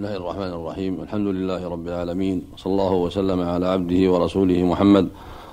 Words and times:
بسم 0.00 0.08
الله 0.08 0.16
الرحمن 0.16 0.52
الرحيم 0.52 1.02
الحمد 1.02 1.26
لله 1.26 1.68
رب 1.68 1.88
العالمين 1.88 2.42
صلى 2.56 2.72
الله 2.72 2.92
وسلم 2.92 3.40
على 3.42 3.66
عبده 3.68 4.12
ورسوله 4.12 4.62
محمد 4.62 5.08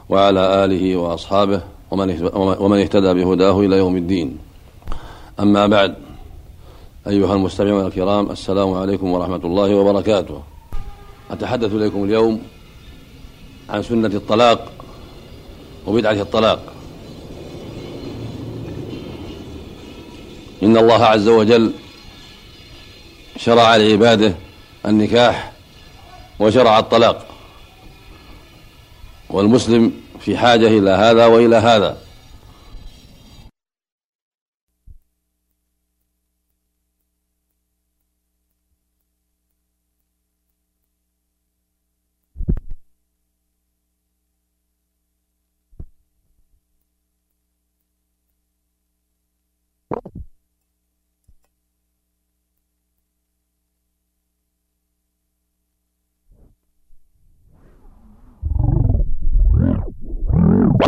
وعلى 0.10 0.66
آله 0.66 0.96
وأصحابه 0.96 1.62
ومن 2.60 2.80
اهتدى 2.80 3.14
بهداه 3.14 3.60
إلى 3.60 3.78
يوم 3.78 3.98
الدين 3.98 4.38
أما 5.40 5.68
بعد 5.68 5.96
أيها 7.08 7.34
المستمعون 7.36 7.86
الكرام 7.86 8.32
السلام 8.32 8.74
عليكم 8.74 9.12
ورحمة 9.12 9.44
الله 9.44 9.76
وبركاته 9.76 10.44
أتحدث 11.32 11.74
إليكم 11.74 12.04
اليوم 12.04 12.42
عن 13.70 13.84
سنة 13.84 14.08
الطلاق 14.16 14.72
وبدعة 15.88 16.22
الطلاق 16.22 16.74
إن 20.64 20.78
الله 20.78 21.04
عز 21.04 21.28
وجل 21.28 21.72
شرع 23.38 23.76
لعباده 23.76 24.36
النكاح 24.86 25.52
وشرع 26.40 26.80
الطلاق 26.80 27.26
والمسلم 29.30 29.94
في 30.20 30.38
حاجة 30.38 30.68
إلى 30.68 30.90
هذا 30.90 31.26
وإلى 31.26 31.56
هذا. 31.56 31.98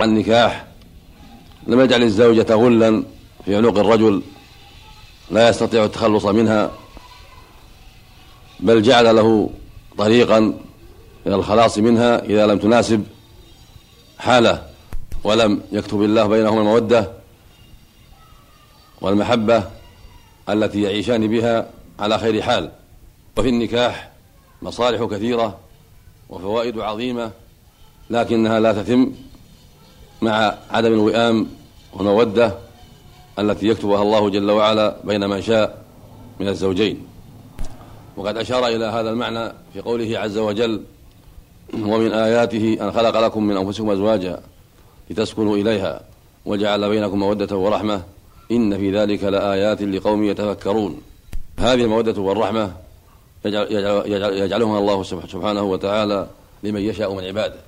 النكاح 0.06 0.66
لم 1.68 1.82
يجعل 1.82 2.04
الزوجة 2.04 2.54
غلا 2.54 3.04
في 3.46 3.56
عنق 3.56 3.78
الرجل 3.78 4.22
لا 5.32 5.50
يستطيع 5.50 5.84
التخلص 5.84 6.26
منها 6.26 6.72
بل 8.60 8.82
جعل 8.82 9.16
له 9.16 9.50
طريقا 9.98 10.54
إلى 11.28 11.36
الخلاص 11.36 11.78
منها 11.78 12.26
إذا 12.26 12.48
لم 12.48 12.60
تناسب 12.60 13.06
حاله 14.20 14.66
ولم 15.24 15.62
يكتب 15.72 16.02
الله 16.04 16.28
بينهما 16.28 16.62
المودة 16.62 17.12
والمحبة 19.02 19.64
التي 20.50 20.82
يعيشان 20.82 21.28
بها 21.28 21.70
على 22.00 22.20
خير 22.20 22.42
حال. 22.42 22.72
وفي 23.38 23.50
النكاح 23.50 24.12
مصالح 24.62 25.04
كثيرة 25.04 25.58
وفوائد 26.30 26.80
عظيمة 26.80 27.32
لكنها 28.10 28.60
لا 28.60 28.84
تتم 28.84 29.12
مع 30.22 30.56
عدم 30.72 30.94
الوئام 30.94 31.48
والمودة 31.94 32.56
التي 33.40 33.68
يكتبها 33.68 34.02
الله 34.02 34.30
جل 34.30 34.52
وعلا 34.52 34.96
بين 35.04 35.30
من 35.30 35.42
شاء 35.42 35.82
من 36.40 36.48
الزوجين. 36.48 37.08
وقد 38.18 38.38
أشار 38.38 38.68
إلى 38.68 38.86
هذا 38.86 39.10
المعنى 39.10 39.54
في 39.74 39.82
قوله 39.82 40.20
عز 40.20 40.38
وجل 40.38 40.82
ومن 41.74 42.12
آياته 42.12 42.78
أن 42.82 42.92
خلق 42.92 43.20
لكم 43.20 43.44
من 43.44 43.58
أنفسكم 43.58 43.90
أزواجا 43.90 44.40
لتسكنوا 45.10 45.58
إليها 45.58 46.02
وجعل 46.46 46.90
بينكم 46.90 47.20
مودة 47.20 47.58
ورحمة 47.58 48.02
إن 48.52 48.78
في 48.78 48.98
ذلك 48.98 49.24
لآيات 49.24 49.82
لقوم 49.82 50.24
يتفكرون. 50.24 51.02
هذه 51.60 51.84
المودة 51.84 52.22
والرحمة 52.22 52.72
يجعل 53.46 53.72
يجعل 54.06 54.34
يجعلها 54.34 54.80
الله 54.80 55.04
سبحانه 55.04 55.64
وتعالى 55.64 56.28
لمن 56.64 56.82
يشاء 56.82 57.14
من 57.14 57.24
عباده. 57.24 57.60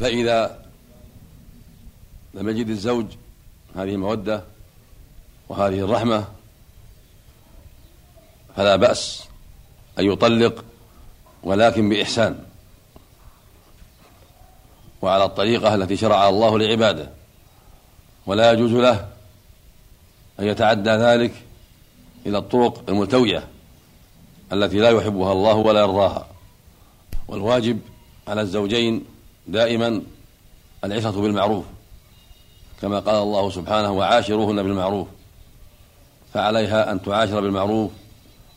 فإذا 0.00 0.61
لم 2.34 2.48
يجد 2.48 2.68
الزوج 2.68 3.06
هذه 3.76 3.94
المودة 3.94 4.44
وهذه 5.48 5.80
الرحمة 5.80 6.24
فلا 8.56 8.76
بأس 8.76 9.24
أن 9.98 10.04
يطلق 10.04 10.64
ولكن 11.42 11.88
بإحسان. 11.88 12.44
وعلى 15.02 15.24
الطريقة 15.24 15.74
التي 15.74 15.96
شرعها 15.96 16.28
الله 16.28 16.58
لعباده. 16.58 17.10
ولا 18.26 18.52
يجوز 18.52 18.72
له 18.72 19.08
أن 20.40 20.46
يتعدى 20.46 20.90
ذلك 20.90 21.32
إلى 22.26 22.38
الطرق 22.38 22.84
الملتوية 22.88 23.48
التي 24.52 24.78
لا 24.78 24.90
يحبها 24.90 25.32
الله 25.32 25.54
ولا 25.54 25.80
يرضاها. 25.80 26.26
والواجب 27.28 27.80
على 28.28 28.40
الزوجين 28.40 29.04
دائما 29.46 30.02
العشرة 30.84 31.20
بالمعروف. 31.20 31.64
كما 32.82 32.98
قال 32.98 33.14
الله 33.14 33.50
سبحانه 33.50 33.90
وعاشروهن 33.90 34.62
بالمعروف 34.62 35.08
فعليها 36.34 36.92
أن 36.92 37.02
تعاشر 37.02 37.40
بالمعروف 37.40 37.90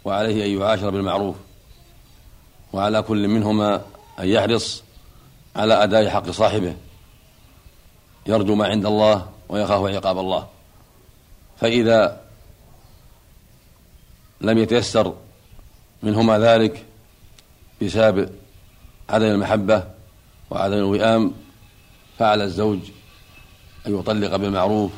وعليه 0.06 0.46
أن 0.46 0.62
يعاشر 0.62 0.90
بالمعروف 0.90 1.36
وعلى 2.74 3.02
كل 3.02 3.28
منهما 3.28 3.82
أن 4.20 4.28
يحرص 4.28 4.84
على 5.56 5.84
أداء 5.84 6.10
حق 6.10 6.30
صاحبه 6.30 6.76
يرجو 8.28 8.56
ما 8.56 8.68
عند 8.68 8.86
الله 8.86 9.30
ويخاف 9.50 9.96
عقاب 9.96 10.20
الله. 10.20 10.48
فإذا 11.58 12.22
لم 14.42 14.58
يتيسر 14.58 15.14
منهما 16.04 16.40
ذلك 16.40 16.86
بسبب 17.82 18.30
عدم 19.10 19.26
المحبة 19.26 19.84
وعدم 20.50 20.78
الوئام 20.78 21.34
فعلى 22.20 22.44
الزوج 22.44 22.80
أن 23.88 24.00
يطلق 24.00 24.36
بالمعروف 24.36 24.92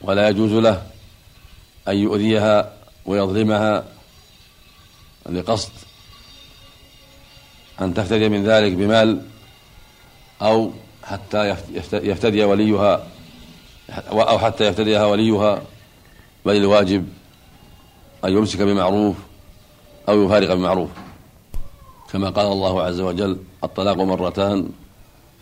ولا 0.00 0.28
يجوز 0.28 0.52
له 0.52 0.86
أن 1.88 1.96
يؤذيها 1.96 2.72
ويظلمها 3.06 3.84
لقصد 5.30 5.70
أن 7.80 7.94
تفتدي 7.94 8.28
من 8.28 8.44
ذلك 8.44 8.72
بمال 8.72 9.22
أو 10.42 10.72
حتى 11.04 11.56
يفتدي 11.92 12.44
وليها 12.44 13.06
أو 14.10 14.38
حتى 14.38 14.66
يفتديها 14.66 15.06
وليها 15.06 15.62
بل 16.46 16.56
الواجب 16.56 17.08
أن 18.24 18.32
يمسك 18.32 18.62
بمعروف 18.62 19.16
أو 20.08 20.24
يفارق 20.24 20.54
بمعروف. 20.54 20.90
كما 22.12 22.30
قال 22.30 22.46
الله 22.46 22.82
عز 22.82 23.00
وجل 23.00 23.38
الطلاق 23.64 23.96
مرتان 23.96 24.68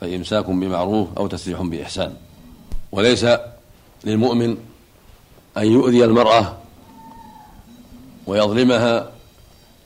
فإمساك 0.04 0.50
بمعروف 0.50 1.08
أو 1.16 1.26
تسريح 1.26 1.62
بإحسان. 1.62 2.14
وليس 2.92 3.26
للمؤمن 4.04 4.56
أن 5.56 5.66
يؤذي 5.66 6.04
المرأة 6.04 6.56
ويظلمها 8.26 9.10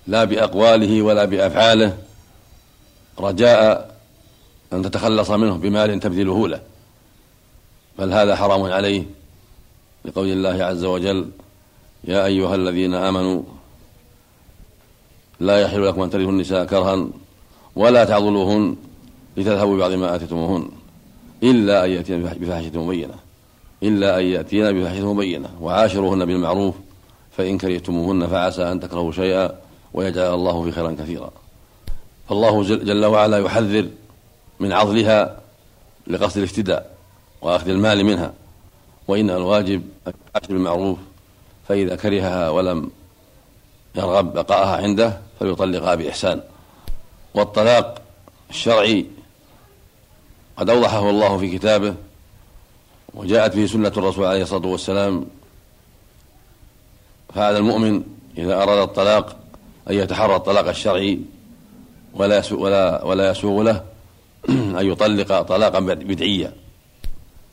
لا 0.06 0.24
بأقواله 0.24 1.02
ولا 1.02 1.24
بأفعاله 1.24 1.98
رجاء 3.18 3.94
أن 4.72 4.82
تتخلص 4.82 5.30
منه 5.30 5.56
بمال 5.56 6.00
تبذله 6.00 6.48
له. 6.48 6.60
بل 7.98 8.12
هذا 8.12 8.36
حرام 8.36 8.62
عليه 8.62 9.04
لقول 10.04 10.28
الله 10.28 10.64
عز 10.64 10.84
وجل 10.84 11.30
يا 12.04 12.24
أيها 12.24 12.54
الذين 12.54 12.94
آمنوا 12.94 13.42
لا 15.40 15.60
يحل 15.60 15.86
لكم 15.86 16.02
أن 16.02 16.10
ترثوا 16.10 16.30
النساء 16.30 16.64
كرها 16.64 17.08
ولا 17.76 18.04
تعضلوهن 18.04 18.76
لتذهبوا 19.36 19.76
ببعض 19.76 19.92
ما 19.92 20.14
آتيتموهن 20.14 20.68
إلا 21.42 21.84
أن 21.84 21.90
يأتين 21.90 22.22
بفاحشة 22.22 22.84
مبينة 22.84 23.14
إلا 23.82 24.20
أن 24.20 24.24
يأتين 24.24 24.72
بفاحشة 24.72 25.14
مبينة 25.14 25.48
وعاشروهن 25.60 26.24
بالمعروف 26.24 26.74
فإن 27.36 27.58
كرهتموهن 27.58 28.26
فعسى 28.26 28.72
أن 28.72 28.80
تكرهوا 28.80 29.12
شيئا 29.12 29.50
ويجعل 29.94 30.34
الله 30.34 30.64
في 30.64 30.72
خيرا 30.72 30.92
كثيرا. 30.92 31.30
فالله 32.28 32.62
جل 32.62 33.04
وعلا 33.04 33.38
يحذر 33.38 33.88
من 34.60 34.72
عضلها 34.72 35.40
لقصد 36.06 36.36
الافتداء 36.38 36.94
وأخذ 37.42 37.68
المال 37.68 38.04
منها. 38.04 38.32
وإن 39.08 39.30
الواجب 39.30 39.82
أن 40.06 40.12
يعاشر 40.34 40.52
بالمعروف 40.52 40.98
فإذا 41.68 41.96
كرهها 41.96 42.50
ولم 42.50 42.90
يرغب 43.94 44.32
بقاءها 44.32 44.76
عنده 44.76 45.20
فليطلقها 45.40 45.94
بإحسان. 45.94 46.40
والطلاق 47.34 48.02
الشرعي 48.50 49.06
قد 50.58 50.70
أوضحه 50.70 51.10
الله 51.10 51.38
في 51.38 51.58
كتابه 51.58 51.94
وجاءت 53.14 53.56
به 53.56 53.66
سنة 53.66 53.92
الرسول 53.96 54.24
عليه 54.24 54.42
الصلاة 54.42 54.66
والسلام. 54.66 55.26
فهذا 57.34 57.58
المؤمن 57.58 58.02
إذا 58.38 58.62
أراد 58.62 58.78
الطلاق 58.78 59.36
أن 59.90 59.94
يتحرى 59.94 60.36
الطلاق 60.36 60.68
الشرعي 60.68 61.20
ولا 62.14 62.42
ولا 62.52 63.04
ولا 63.04 63.30
يسوغ 63.30 63.62
له 63.62 63.84
أن 64.80 64.86
يطلق 64.86 65.42
طلاقا 65.42 65.80
بدعيا. 65.80 66.52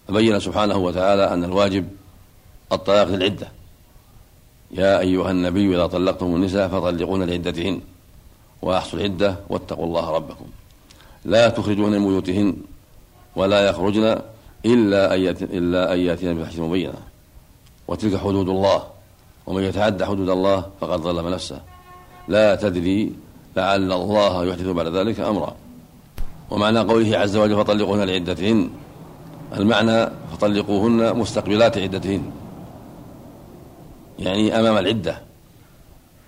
فبين 0.07 0.39
سبحانه 0.39 0.77
وتعالى 0.77 1.33
أن 1.33 1.43
الواجب 1.43 1.87
الطلاق 2.71 3.07
للعدة 3.07 3.47
يا 4.71 4.99
أيها 4.99 5.31
النبي 5.31 5.75
إذا 5.75 5.87
طلقتم 5.87 6.35
النساء 6.35 6.67
فطلقون 6.67 7.23
لعدتهن 7.23 7.81
وأحصوا 8.61 8.99
العدة 8.99 9.35
واتقوا 9.49 9.85
الله 9.85 10.09
ربكم. 10.09 10.45
لا 11.25 11.49
تخرجون 11.49 11.91
من 11.91 12.07
بيوتهن 12.07 12.55
ولا 13.35 13.69
يخرجن 13.69 14.21
إلا 14.65 15.15
أن 15.15 15.19
إلا 15.41 15.93
أن 15.93 15.99
يأتين 15.99 16.37
بفحش 16.37 16.55
مبينة 16.57 16.93
وتلك 17.87 18.17
حدود 18.17 18.49
الله. 18.49 18.83
ومن 19.45 19.63
يتعدى 19.63 20.05
حدود 20.05 20.29
الله 20.29 20.65
فقد 20.81 20.99
ظلم 20.99 21.27
نفسه. 21.27 21.61
لا 22.27 22.55
تدري 22.55 23.13
لعل 23.57 23.91
الله 23.91 24.45
يحدث 24.45 24.67
بعد 24.67 24.87
ذلك 24.87 25.19
أمرا. 25.19 25.55
ومعنى 26.51 26.79
قوله 26.79 27.17
عز 27.17 27.37
وجل 27.37 27.55
فطلقوهن 27.55 28.03
لعدتهن. 28.03 28.69
المعنى 29.57 30.09
فطلقوهن 30.31 31.17
مستقبلات 31.17 31.77
عدتهن. 31.77 32.31
يعني 34.19 34.59
أمام 34.59 34.77
العدة. 34.77 35.21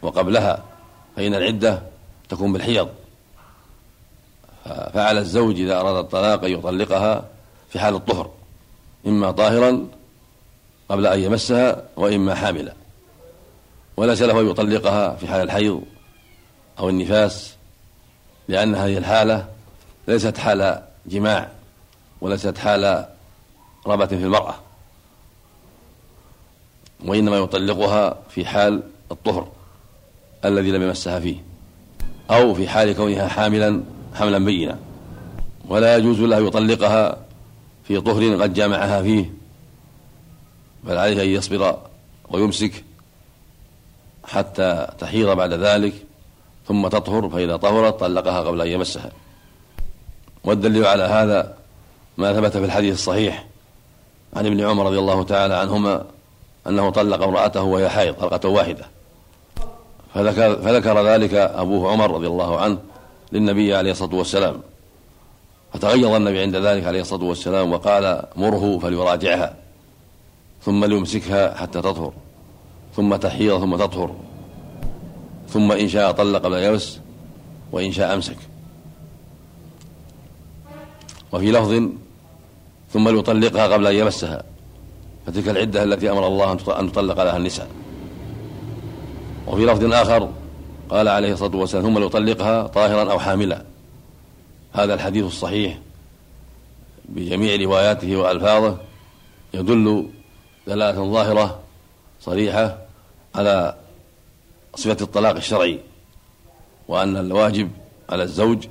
وقبلها 0.01 0.63
فإن 1.15 1.33
العدة 1.36 1.81
تكون 2.30 2.53
بالحيض. 2.53 2.88
فعلى 4.97 5.19
الزوج 5.19 5.59
إذا 5.59 5.79
أراد 5.79 5.95
الطلاق 5.95 6.44
أن 6.44 6.51
يطلقها 6.51 7.25
في 7.69 7.79
حال 7.79 7.95
الطهر 7.95 8.31
إما 9.07 9.31
طاهرا 9.31 9.88
قبل 10.89 11.07
أن 11.07 11.19
يمسها 11.19 11.83
وإما 11.95 12.35
حاملا. 12.35 12.73
وليس 13.97 14.21
له 14.21 14.41
أن 14.41 14.49
يطلقها 14.49 15.15
في 15.15 15.27
حال 15.27 15.41
الحيض 15.41 15.83
أو 16.79 16.89
النفاس 16.89 17.55
لأن 18.47 18.75
هذه 18.75 18.97
الحالة 18.97 19.47
ليست 20.07 20.38
حال 20.38 20.83
جماع 21.05 21.50
وليست 22.21 22.57
حال 22.57 23.05
رغبة 23.88 24.05
في 24.05 24.23
المرأة 24.23 24.55
وإنما 27.05 27.38
يطلقها 27.38 28.17
في 28.29 28.45
حال 28.45 28.83
الطهر 29.11 29.47
الذي 30.45 30.71
لم 30.71 30.83
يمسها 30.83 31.19
فيه 31.19 31.38
أو 32.31 32.53
في 32.53 32.67
حال 32.67 32.95
كونها 32.95 33.27
حاملا 33.27 33.83
حملا 34.15 34.38
بينا. 34.38 34.87
ولا 35.67 35.97
يجوز 35.97 36.19
له 36.19 36.37
يطلقها 36.37 37.17
في 37.83 38.01
طهر 38.01 38.41
قد 38.41 38.53
جامعها 38.53 39.01
فيه 39.01 39.33
بل 40.83 40.97
عليه 40.97 41.23
أن 41.23 41.27
يصبر 41.29 41.77
ويمسك 42.29 42.83
حتى 44.23 44.87
تحيض 44.99 45.27
بعد 45.29 45.53
ذلك 45.53 45.93
ثم 46.67 46.87
تطهر 46.87 47.29
فإذا 47.29 47.57
طهرت 47.57 47.99
طلقها 47.99 48.41
قبل 48.41 48.61
أن 48.61 48.67
يمسها. 48.67 49.11
والدليل 50.43 50.85
على 50.85 51.03
هذا 51.03 51.53
ما 52.17 52.33
ثبت 52.33 52.57
في 52.57 52.65
الحديث 52.65 52.93
الصحيح 52.93 53.45
عن 54.33 54.45
ابن 54.45 54.61
عمر 54.61 54.85
رضي 54.85 54.99
الله 54.99 55.23
تعالى 55.23 55.53
عنهما 55.53 56.05
أنه 56.67 56.89
طلق 56.89 57.23
امرأته 57.23 57.63
وهي 57.63 57.89
حائض 57.89 58.13
طلقة 58.13 58.49
واحدة. 58.49 58.85
فذكر, 60.13 60.55
فذكر 60.55 61.07
ذلك 61.07 61.33
أبوه 61.33 61.91
عمر 61.91 62.11
رضي 62.11 62.27
الله 62.27 62.59
عنه 62.59 62.77
للنبي 63.31 63.75
عليه 63.75 63.91
الصلاة 63.91 64.15
والسلام. 64.15 64.61
فتغيظ 65.77 66.13
النبي 66.13 66.41
عند 66.41 66.56
ذلك 66.56 66.85
عليه 66.85 67.01
الصلاة 67.01 67.24
والسلام 67.24 67.71
وقال 67.71 68.24
مره 68.35 68.79
فليراجعها 68.79 69.56
ثم 70.62 70.85
ليمسكها 70.85 71.57
حتى 71.57 71.81
تطهر 71.81 72.13
ثم 72.95 73.15
تحيض 73.15 73.59
ثم 73.59 73.75
تطهر 73.75 74.15
ثم 75.50 75.71
إن 75.71 75.88
شاء 75.88 76.12
طلق 76.12 76.41
قبل 76.41 76.57
يبس 76.57 76.97
وإن 77.71 77.91
شاء 77.91 78.13
أمسك. 78.13 78.38
وفي 81.31 81.51
لفظ 81.51 81.89
ثم 82.94 83.09
ليطلقها 83.09 83.68
قبل 83.68 83.88
أن 83.88 83.95
يمسها 83.95 84.44
فتلك 85.27 85.50
العدة 85.50 85.83
التي 85.83 86.12
أمر 86.12 86.27
الله 86.27 86.51
أن 86.51 86.91
تطلق 86.91 87.24
لها 87.24 87.38
النساء. 87.38 87.68
وفي 89.47 89.65
لفظ 89.65 89.94
آخر 89.94 90.29
قال 90.89 91.07
عليه 91.07 91.33
الصلاة 91.33 91.56
والسلام 91.56 91.83
ثم 91.83 92.00
ليطلقها 92.00 92.68
طاهرا 92.68 93.12
أو 93.12 93.19
حاملا. 93.19 93.76
هذا 94.73 94.93
الحديث 94.93 95.25
الصحيح 95.25 95.77
بجميع 97.05 97.55
رواياته 97.55 98.15
وألفاظه 98.15 98.77
يدل 99.53 100.09
دلالة 100.67 101.11
ظاهرة 101.11 101.59
صريحة 102.21 102.77
على 103.35 103.75
صفة 104.75 104.97
الطلاق 105.01 105.35
الشرعي 105.35 105.79
وأن 106.87 107.17
الواجب 107.17 107.71
على 108.09 108.23
الزوج 108.23 108.67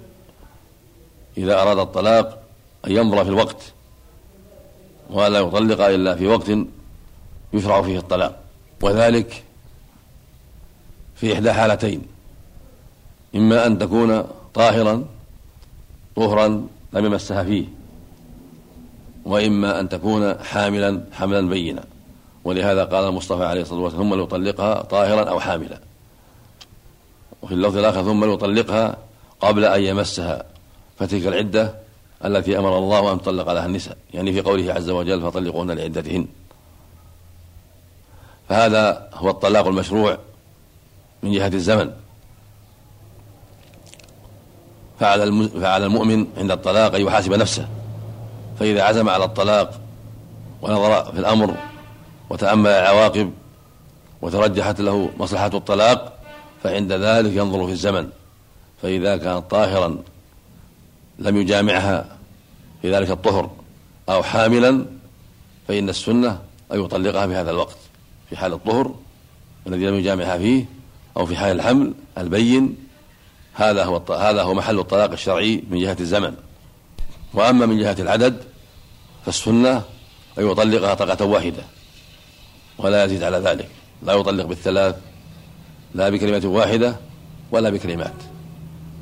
إذا 1.38 1.62
أراد 1.62 1.78
الطلاق 1.78 2.42
أن 2.86 2.92
ينظر 2.92 3.24
في 3.24 3.30
الوقت 3.30 3.72
ولا 5.10 5.38
يطلق 5.38 5.80
إلا 5.80 6.14
في 6.14 6.26
وقت 6.26 6.50
يشرع 7.52 7.82
فيه 7.82 7.98
الطلاق. 7.98 8.40
وذلك 8.82 9.44
في 11.16 11.34
إحدى 11.34 11.52
حالتين 11.52 12.02
إما 13.34 13.66
أن 13.66 13.78
تكون 13.78 14.24
طاهرا 14.54 15.04
طهرا 16.16 16.66
لم 16.92 17.04
يمسها 17.04 17.44
فيه 17.44 17.64
وإما 19.24 19.80
أن 19.80 19.88
تكون 19.88 20.38
حاملا 20.38 21.02
حملا 21.12 21.48
بينا. 21.48 21.84
ولهذا 22.44 22.84
قال 22.84 23.08
المصطفى 23.08 23.44
عليه 23.44 23.62
الصلاة 23.62 23.80
والسلام 23.80 24.10
ثم 24.10 24.14
ليطلقها 24.14 24.82
طاهرا 24.82 25.30
أو 25.30 25.40
حاملا. 25.40 25.80
وفي 27.42 27.54
اللفظ 27.54 27.76
الآخر 27.76 28.02
ثم 28.02 28.24
ليطلقها 28.24 28.96
قبل 29.40 29.64
أن 29.64 29.82
يمسها. 29.82 30.44
فتلك 30.98 31.26
العدة 31.26 31.74
التي 32.24 32.58
أمر 32.58 32.78
الله 32.78 33.12
أن 33.12 33.22
تطلق 33.22 33.52
لها 33.52 33.66
النساء 33.66 33.96
يعني 34.14 34.32
في 34.32 34.40
قوله 34.40 34.72
عز 34.72 34.90
وجل 34.90 35.22
فطلقوهن 35.22 35.70
لعدتهن. 35.70 36.26
فهذا 38.48 39.10
هو 39.14 39.30
الطلاق 39.30 39.66
المشروع 39.66 40.18
من 41.22 41.32
جهة 41.32 41.48
الزمن. 41.48 41.92
فعلى 45.00 45.48
فعلى 45.48 45.86
المؤمن 45.86 46.26
عند 46.36 46.50
الطلاق 46.50 46.94
أن 46.94 47.00
يحاسب 47.00 47.32
نفسه. 47.32 47.68
فإذا 48.60 48.82
عزم 48.82 49.08
على 49.08 49.24
الطلاق 49.24 49.80
ونظر 50.62 51.04
في 51.04 51.18
الأمر 51.18 51.54
وتأمل 52.30 52.70
العواقب 52.70 53.32
وترجحت 54.22 54.80
له 54.80 55.10
مصلحة 55.18 55.50
الطلاق 55.54 56.18
فعند 56.62 56.92
ذلك 56.92 57.32
ينظر 57.32 57.66
في 57.66 57.72
الزمن. 57.72 58.08
فإذا 58.82 59.16
كان 59.16 59.40
طاهرا 59.40 59.98
لم 61.18 61.36
يجامعها 61.36 62.16
في 62.82 62.94
ذلك 62.94 63.10
الطهر 63.10 63.50
أو 64.08 64.22
حاملا 64.22 64.86
فإن 65.68 65.88
السنة 65.88 66.38
أن 66.72 66.84
يطلقها 66.84 67.26
في 67.26 67.34
هذا 67.34 67.50
الوقت 67.50 67.76
في 68.30 68.36
حال 68.36 68.52
الطهر 68.52 68.94
الذي 69.66 69.86
لم 69.86 69.94
يجامعها 69.94 70.38
فيه 70.38 70.64
أو 71.16 71.26
في 71.26 71.36
حال 71.36 71.56
الحمل 71.56 71.92
البين 72.18 72.76
هذا 73.56 73.84
هو 73.84 74.02
هذا 74.12 74.42
هو 74.42 74.54
محل 74.54 74.78
الطلاق 74.78 75.10
الشرعي 75.12 75.64
من 75.70 75.80
جهة 75.80 75.96
الزمن. 76.00 76.34
وأما 77.34 77.66
من 77.66 77.78
جهة 77.78 77.96
العدد 77.98 78.42
فالسنة 79.24 79.82
أن 80.38 80.50
يطلقها 80.50 80.94
طلقة 80.94 81.24
واحدة 81.24 81.62
ولا 82.78 83.04
يزيد 83.04 83.22
على 83.22 83.38
ذلك. 83.38 83.68
لا 84.02 84.12
يطلق 84.12 84.44
بالثلاث 84.44 84.96
لا 85.94 86.08
بكلمة 86.08 86.48
واحدة 86.50 86.96
ولا 87.50 87.70
بكلمات. 87.70 88.14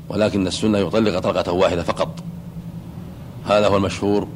ولكن 0.09 0.47
السنة 0.47 0.77
يطلق 0.77 1.19
طلقة 1.19 1.51
واحدة 1.51 1.83
فقط. 1.83 2.23
هذا 3.45 3.67
هو 3.67 3.77
المشهور 3.77 4.27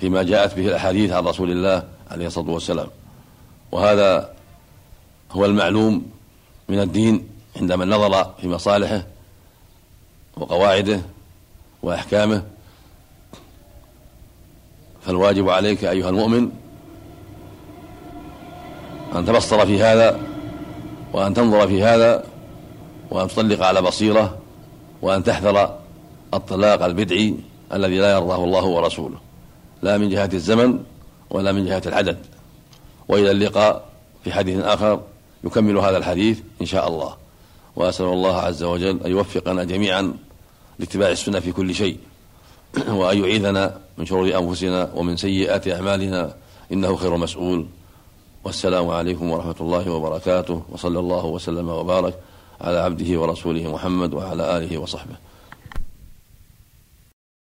فيما 0.00 0.22
جاءت 0.22 0.54
به 0.56 0.68
الأحاديث 0.68 1.12
عن 1.12 1.24
رسول 1.24 1.50
الله 1.50 1.88
عليه 2.10 2.26
الصلاة 2.26 2.50
والسلام. 2.50 2.88
وهذا 3.72 4.30
هو 5.30 5.44
المعلوم 5.44 6.10
من 6.68 6.80
الدين 6.80 7.31
عندما 7.56 7.84
نظر 7.84 8.24
في 8.40 8.48
مصالحه 8.48 9.02
وقواعده 10.36 11.00
وأحكامه 11.82 12.42
فالواجب 15.02 15.48
عليك 15.48 15.84
أيها 15.84 16.08
المؤمن 16.08 16.50
أن 19.14 19.26
تبصر 19.26 19.66
في 19.66 19.82
هذا 19.82 20.20
وأن 21.12 21.34
تنظر 21.34 21.68
في 21.68 21.82
هذا 21.82 22.24
وأن 23.10 23.28
تطلق 23.28 23.66
على 23.66 23.82
بصيرة 23.82 24.38
وأن 25.02 25.24
تحذر 25.24 25.78
الطلاق 26.34 26.84
البدعي 26.84 27.34
الذي 27.72 27.98
لا 27.98 28.12
يرضاه 28.12 28.44
الله 28.44 28.64
ورسوله 28.64 29.18
لا 29.82 29.98
من 29.98 30.08
جهة 30.08 30.30
الزمن 30.32 30.78
ولا 31.30 31.52
من 31.52 31.66
جهة 31.66 31.82
العدد. 31.86 32.18
وإلى 33.08 33.30
اللقاء 33.30 33.84
في 34.24 34.32
حديث 34.32 34.64
آخر 34.64 35.00
يكمل 35.44 35.78
هذا 35.78 35.96
الحديث 35.96 36.40
إن 36.60 36.66
شاء 36.66 36.88
الله. 36.88 37.16
وأسأل 37.76 38.06
الله 38.06 38.36
عز 38.36 38.62
وجل 38.62 39.00
أن 39.04 39.10
يوفقنا 39.10 39.64
جميعا 39.64 40.14
لاتباع 40.78 41.10
السنة 41.10 41.40
في 41.40 41.52
كل 41.52 41.74
شيء 41.74 41.98
وأن 42.88 43.18
يعيذنا 43.18 43.78
من 43.98 44.06
شرور 44.06 44.38
أنفسنا 44.38 44.90
ومن 44.94 45.16
سيئات 45.16 45.68
أعمالنا 45.68 46.34
إنه 46.72 46.96
خير 46.96 47.16
مسؤول. 47.16 47.66
والسلام 48.44 48.88
عليكم 48.88 49.30
ورحمة 49.30 49.54
الله 49.60 49.90
وبركاته 49.90 50.62
وصلى 50.70 50.98
الله 50.98 51.24
وسلم 51.24 51.68
وبارك 51.68 52.14
على 52.60 52.78
عبده 52.78 53.20
ورسوله 53.20 53.72
محمد 53.72 54.14
وعلى 54.14 54.56
آله 54.56 54.78
وصحبه. 54.78 55.14